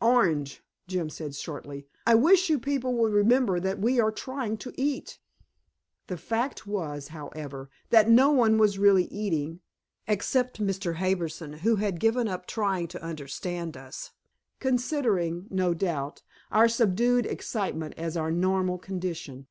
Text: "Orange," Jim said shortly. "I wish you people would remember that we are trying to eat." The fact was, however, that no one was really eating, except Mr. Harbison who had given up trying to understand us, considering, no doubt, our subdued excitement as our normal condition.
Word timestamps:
"Orange," 0.00 0.62
Jim 0.86 1.10
said 1.10 1.34
shortly. 1.34 1.88
"I 2.06 2.14
wish 2.14 2.48
you 2.48 2.60
people 2.60 2.94
would 2.98 3.12
remember 3.12 3.58
that 3.58 3.80
we 3.80 3.98
are 3.98 4.12
trying 4.12 4.56
to 4.58 4.72
eat." 4.80 5.18
The 6.06 6.16
fact 6.16 6.68
was, 6.68 7.08
however, 7.08 7.68
that 7.90 8.08
no 8.08 8.30
one 8.30 8.58
was 8.58 8.78
really 8.78 9.06
eating, 9.06 9.58
except 10.06 10.62
Mr. 10.64 10.94
Harbison 10.94 11.52
who 11.54 11.74
had 11.82 11.98
given 11.98 12.28
up 12.28 12.46
trying 12.46 12.86
to 12.86 13.02
understand 13.02 13.76
us, 13.76 14.12
considering, 14.60 15.48
no 15.50 15.74
doubt, 15.74 16.22
our 16.52 16.68
subdued 16.68 17.26
excitement 17.26 17.94
as 17.96 18.16
our 18.16 18.30
normal 18.30 18.78
condition. 18.78 19.48